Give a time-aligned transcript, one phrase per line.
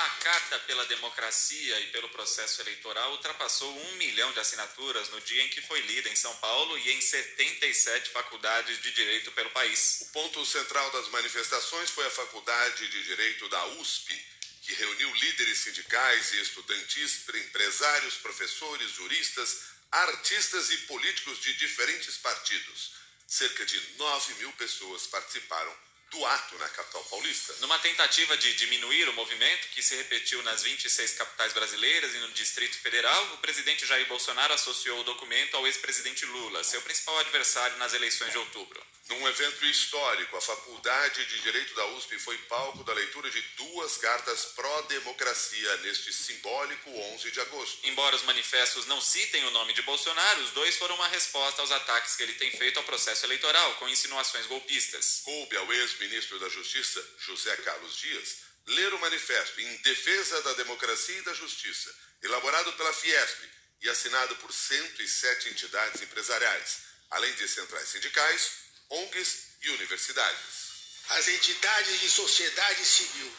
[0.00, 5.42] A Carta pela Democracia e pelo Processo Eleitoral ultrapassou um milhão de assinaturas no dia
[5.42, 9.98] em que foi lida em São Paulo e em 77 faculdades de direito pelo país.
[10.00, 14.18] O ponto central das manifestações foi a Faculdade de Direito da USP,
[14.62, 22.92] que reuniu líderes sindicais e estudantis, empresários, professores, juristas, artistas e políticos de diferentes partidos.
[23.26, 27.54] Cerca de 9 mil pessoas participaram do ato na capital paulista.
[27.60, 32.32] Numa tentativa de diminuir o movimento, que se repetiu nas 26 capitais brasileiras e no
[32.32, 37.76] Distrito Federal, o presidente Jair Bolsonaro associou o documento ao ex-presidente Lula, seu principal adversário
[37.78, 38.80] nas eleições de outubro.
[39.10, 43.96] Num evento histórico, a Faculdade de Direito da USP foi palco da leitura de duas
[43.96, 47.78] cartas pró-democracia neste simbólico 11 de agosto.
[47.88, 51.72] Embora os manifestos não citem o nome de Bolsonaro, os dois foram uma resposta aos
[51.72, 55.22] ataques que ele tem feito ao processo eleitoral, com insinuações golpistas.
[55.24, 58.36] Coube ao ex-ministro da Justiça, José Carlos Dias,
[58.66, 63.38] ler o manifesto em defesa da democracia e da justiça, elaborado pela Fiesp
[63.82, 66.78] e assinado por 107 entidades empresariais,
[67.10, 68.50] além de centrais sindicais,
[68.88, 70.70] ONGs e universidades.
[71.10, 73.32] As entidades de sociedade civil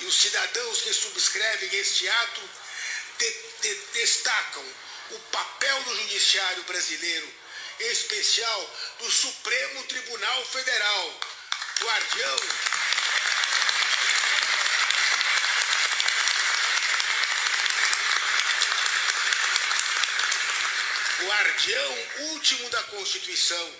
[0.00, 2.50] e os cidadãos que subscrevem este ato
[3.18, 3.30] de,
[3.62, 4.74] de, destacam
[5.10, 7.34] o papel do Judiciário brasileiro,
[7.80, 11.20] em especial do Supremo Tribunal Federal,
[11.82, 12.36] guardião
[21.26, 23.74] guardião último da Constituição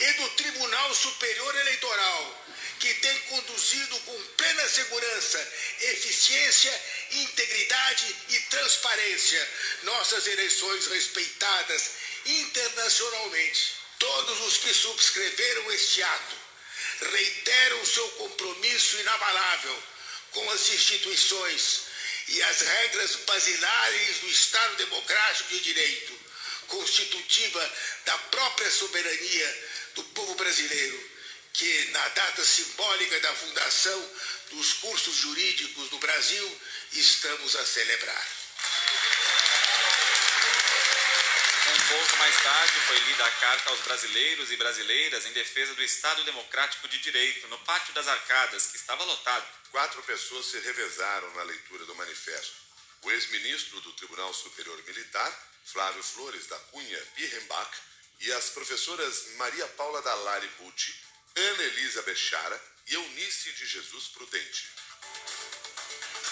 [0.00, 2.44] e do Tribunal Superior Eleitoral,
[2.80, 6.82] que tem conduzido com plena segurança, eficiência,
[7.12, 9.50] integridade e transparência
[9.84, 11.90] nossas eleições respeitadas
[12.26, 13.74] internacionalmente.
[13.98, 16.43] Todos os que subscreveram este ato
[17.00, 19.82] reiteram seu compromisso inabalável
[20.32, 21.82] com as instituições
[22.28, 26.18] e as regras basilares do Estado Democrático de Direito,
[26.68, 27.72] constitutiva
[28.04, 31.10] da própria soberania do povo brasileiro,
[31.52, 34.10] que na data simbólica da fundação
[34.50, 36.60] dos cursos jurídicos do Brasil
[36.92, 38.28] estamos a celebrar.
[41.66, 45.82] Um pouco mais tarde foi lida a carta aos brasileiros e brasileiras em defesa do
[45.84, 49.46] Estado Democrático de Direito, no Pátio das Arcadas, que estava lotado.
[49.70, 52.56] Quatro pessoas se revezaram na leitura do manifesto.
[53.02, 55.30] O ex-ministro do Tribunal Superior Militar,
[55.66, 57.70] Flávio Flores da Cunha Birrenbach,
[58.20, 60.92] e as professoras Maria Paula Dalari Bucci,
[61.36, 64.68] Ana Elisa Bechara e Eunice de Jesus Prudente.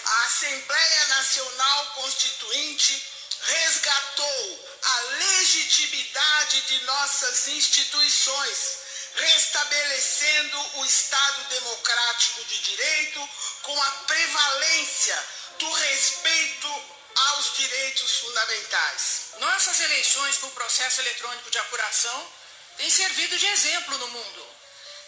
[0.05, 8.79] A Assembleia Nacional Constituinte resgatou a legitimidade de nossas instituições,
[9.15, 13.29] restabelecendo o Estado democrático de direito
[13.63, 15.25] com a prevalência
[15.59, 19.23] do respeito aos direitos fundamentais.
[19.39, 22.33] Nossas eleições por processo eletrônico de apuração
[22.77, 24.49] têm servido de exemplo no mundo.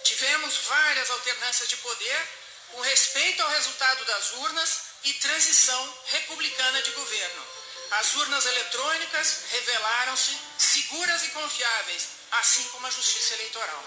[0.05, 2.29] Tivemos várias alternâncias de poder
[2.73, 7.54] com respeito ao resultado das urnas e transição republicana de governo.
[7.91, 13.85] As urnas eletrônicas revelaram-se seguras e confiáveis, assim como a justiça eleitoral.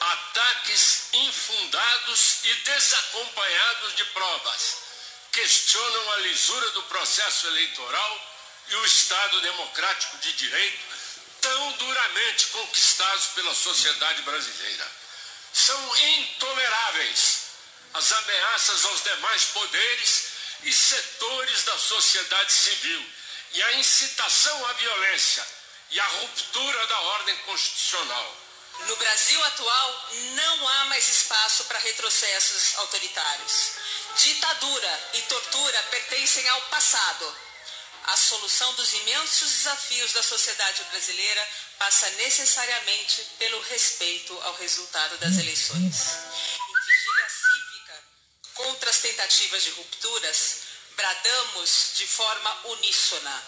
[0.00, 4.76] Ataques infundados e desacompanhados de provas
[5.32, 8.32] questionam a lisura do processo eleitoral
[8.68, 10.92] e o Estado democrático de direito
[11.40, 14.88] tão duramente conquistados pela sociedade brasileira.
[15.52, 17.42] São intoleráveis
[17.94, 20.24] as ameaças aos demais poderes
[20.62, 23.06] e setores da sociedade civil
[23.54, 25.46] e a incitação à violência
[25.90, 28.36] e a ruptura da ordem constitucional.
[28.86, 33.72] No Brasil atual, não há mais espaço para retrocessos autoritários.
[34.16, 37.36] Ditadura e tortura pertencem ao passado.
[38.04, 41.48] A solução dos imensos desafios da sociedade brasileira
[41.78, 45.78] passa necessariamente pelo respeito ao resultado das eleições.
[45.78, 48.04] Em vigília cívica
[48.54, 50.56] contra as tentativas de rupturas,
[50.96, 53.42] bradamos de forma uníssona.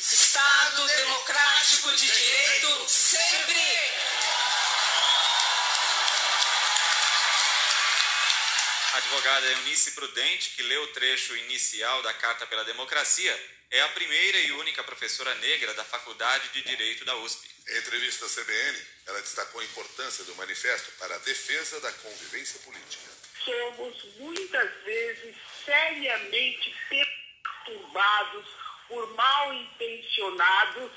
[0.00, 3.60] Estado democrático de direito sempre!
[8.94, 13.38] A advogada Eunice Prudente, que leu o trecho inicial da Carta pela Democracia,
[13.70, 17.46] é a primeira e única professora negra da Faculdade de Direito da USP.
[17.68, 22.58] Em entrevista à CBN, ela destacou a importância do manifesto para a defesa da convivência
[22.60, 23.10] política.
[23.44, 25.36] Somos muitas vezes
[25.66, 30.90] seriamente perturbados por mal intencionados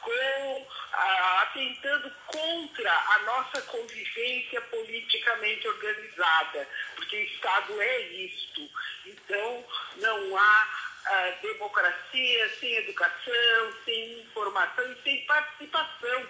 [0.00, 8.70] com ah, atentando contra a nossa convivência politicamente organizada, porque Estado é isto.
[9.04, 9.64] Então,
[9.96, 10.68] não há
[11.04, 16.26] ah, democracia sem educação, sem informação e sem participação,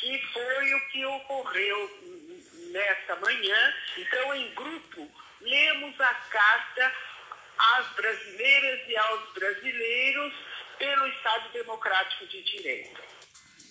[0.00, 2.00] que foi o que ocorreu
[2.72, 3.74] nesta manhã.
[3.96, 5.10] Então, em grupo,
[5.40, 6.92] lemos a carta
[7.76, 10.32] às brasileiras e aos brasileiros
[10.78, 13.00] pelo Estado Democrático de Direito.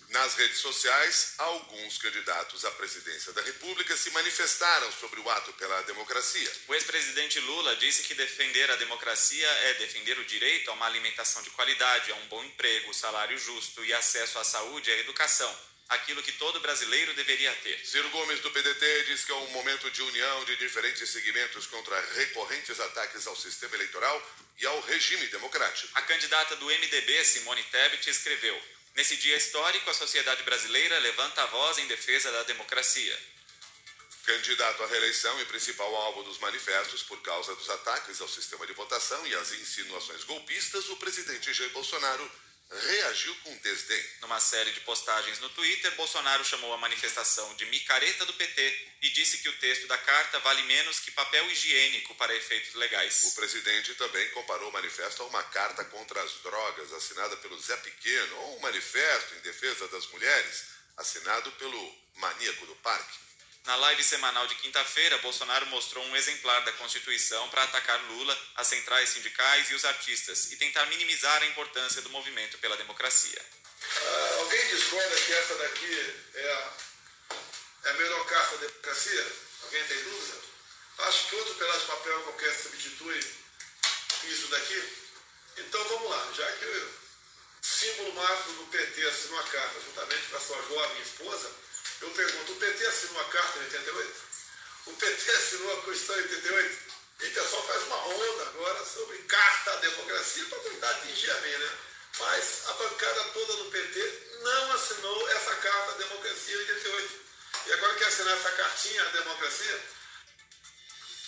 [0.08, 5.80] Nas redes sociais, alguns candidatos à presidência da República se manifestaram sobre o ato pela
[5.84, 6.52] democracia.
[6.68, 11.42] O ex-presidente Lula disse que defender a democracia é defender o direito a uma alimentação
[11.42, 15.71] de qualidade, a um bom emprego, salário justo e acesso à saúde e à educação
[15.94, 17.78] aquilo que todo brasileiro deveria ter.
[17.86, 22.00] Ciro Gomes, do PDT, diz que é um momento de união de diferentes segmentos contra
[22.14, 25.88] recorrentes ataques ao sistema eleitoral e ao regime democrático.
[25.94, 28.60] A candidata do MDB, Simone Tebet, escreveu:
[28.94, 33.18] Nesse dia histórico, a sociedade brasileira levanta a voz em defesa da democracia.
[34.24, 38.72] Candidato à reeleição e principal alvo dos manifestos por causa dos ataques ao sistema de
[38.72, 42.30] votação e as insinuações golpistas, o presidente Jair Bolsonaro
[42.80, 44.02] reagiu com desdém.
[44.20, 49.10] Numa série de postagens no Twitter, Bolsonaro chamou a manifestação de micareta do PT e
[49.10, 53.24] disse que o texto da carta vale menos que papel higiênico para efeitos legais.
[53.24, 57.76] O presidente também comparou o manifesto a uma carta contra as drogas assinada pelo Zé
[57.76, 60.64] Pequeno ou um manifesto em defesa das mulheres
[60.96, 63.31] assinado pelo maníaco do parque.
[63.64, 68.66] Na live semanal de quinta-feira, Bolsonaro mostrou um exemplar da Constituição para atacar Lula, as
[68.66, 73.40] centrais sindicais e os artistas e tentar minimizar a importância do movimento pela democracia.
[73.40, 76.72] Uh, alguém discorda que essa daqui é a,
[77.84, 79.32] é a melhor carta da democracia?
[79.62, 80.38] Alguém tem dúvida?
[80.98, 83.18] Acho que outro pedaço de papel qualquer substitui
[84.24, 84.92] isso daqui.
[85.56, 86.94] Então vamos lá, já que o
[87.62, 91.50] símbolo máximo do PT assinou a carta juntamente com a sua jovem esposa,
[92.02, 94.22] eu pergunto, o PT assinou a carta em 88?
[94.86, 96.92] O PT assinou a Constituição em 88?
[97.20, 101.40] E o pessoal faz uma onda agora sobre carta à democracia para tentar atingir a
[101.40, 101.70] mim, né?
[102.18, 107.20] Mas a bancada toda do PT não assinou essa carta à democracia em 88.
[107.66, 109.82] E agora quer assinar essa cartinha à democracia?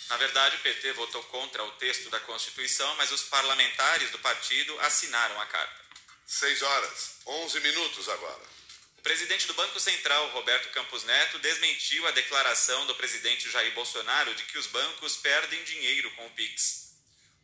[0.09, 4.77] Na verdade, o PT votou contra o texto da Constituição, mas os parlamentares do partido
[4.81, 5.85] assinaram a carta.
[6.27, 8.55] 6 horas, 11 minutos agora
[9.05, 14.43] presidente do Banco Central, Roberto Campos Neto, desmentiu a declaração do presidente Jair Bolsonaro de
[14.45, 16.95] que os bancos perdem dinheiro com o Pix.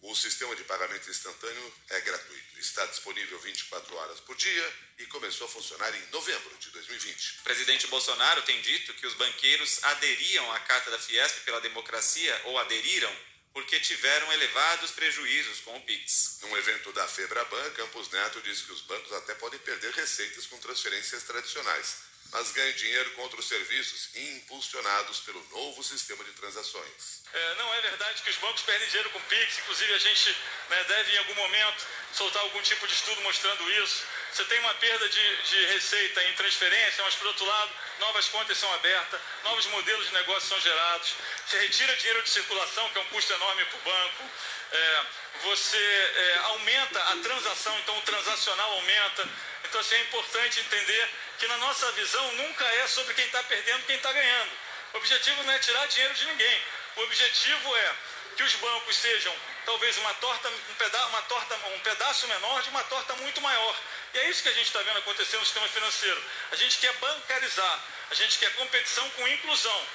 [0.01, 5.45] O sistema de pagamento instantâneo é gratuito, está disponível 24 horas por dia e começou
[5.45, 7.37] a funcionar em novembro de 2020.
[7.41, 12.41] O presidente Bolsonaro tem dito que os banqueiros aderiam à Carta da Fiesp pela Democracia
[12.45, 13.15] ou aderiram
[13.53, 16.39] porque tiveram elevados prejuízos com o Pix.
[16.41, 20.57] Num evento da Febraban, Campos Neto disse que os bancos até podem perder receitas com
[20.59, 21.97] transferências tradicionais,
[22.31, 27.21] mas ganham dinheiro com outros serviços impulsionados pelo novo sistema de transações.
[27.33, 30.37] É, não é verdade que os bancos perdem dinheiro com Pix, inclusive a gente
[30.69, 34.03] né, deve em algum momento soltar algum tipo de estudo mostrando isso.
[34.31, 38.57] Você tem uma perda de, de receita em transferência, mas por outro lado, novas contas
[38.57, 41.13] são abertas, novos modelos de negócio são gerados,
[41.45, 44.29] você retira dinheiro de circulação, que é um custo enorme para o banco,
[44.71, 45.05] é,
[45.43, 49.29] você é, aumenta a transação, então o transacional aumenta.
[49.71, 51.09] Então assim, é importante entender
[51.39, 54.51] que na nossa visão nunca é sobre quem está perdendo quem está ganhando.
[54.93, 56.61] O objetivo não é tirar dinheiro de ninguém.
[56.97, 57.95] O objetivo é
[58.35, 59.33] que os bancos sejam
[59.65, 63.79] talvez uma torta, um, peda uma torta, um pedaço menor de uma torta muito maior.
[64.13, 66.21] E é isso que a gente está vendo acontecer no sistema financeiro.
[66.51, 69.87] A gente quer bancarizar, a gente quer competição com inclusão.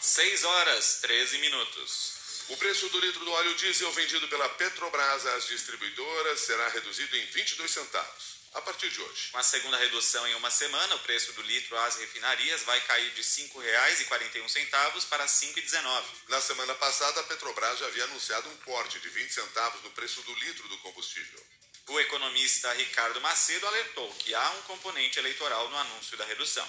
[0.00, 2.44] 6 horas, 13 minutos.
[2.48, 7.24] O preço do litro do óleo diesel vendido pela Petrobras às distribuidoras será reduzido em
[7.26, 9.30] 22 centavos a partir de hoje.
[9.32, 13.10] Com a segunda redução em uma semana, o preço do litro às refinarias vai cair
[13.10, 16.02] de R$ 5,41 para R$ 5,19.
[16.28, 20.22] Na semana passada, a Petrobras já havia anunciado um corte de 20 centavos no preço
[20.22, 21.44] do litro do combustível.
[21.88, 26.66] O economista Ricardo Macedo alertou que há um componente eleitoral no anúncio da redução.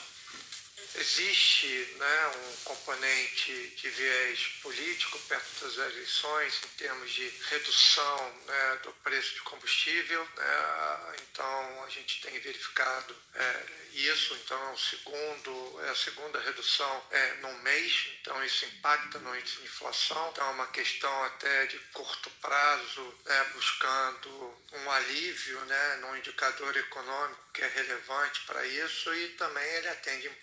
[0.98, 8.80] Existe né, um componente de viés político perto das eleições, em termos de redução né,
[8.84, 10.26] do preço de combustível.
[10.38, 14.34] Né, então, a gente tem verificado é, isso.
[14.36, 18.08] Então, é, o segundo, é a segunda redução é, no mês.
[18.22, 20.30] Então, isso impacta no índice de inflação.
[20.32, 26.76] Então, é uma questão até de curto prazo, né, buscando um alívio né, no indicador
[26.76, 30.34] econômico que é relevante para isso e também ele atende em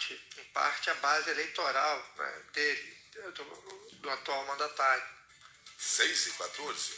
[0.00, 2.96] parte, em parte a base eleitoral né, dele,
[3.34, 5.04] do, do atual mandatário.
[5.76, 6.92] 6 e 14.